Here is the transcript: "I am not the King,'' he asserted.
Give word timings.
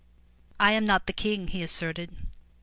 "I 0.59 0.71
am 0.71 0.83
not 0.83 1.05
the 1.05 1.13
King,'' 1.13 1.49
he 1.49 1.61
asserted. 1.61 2.09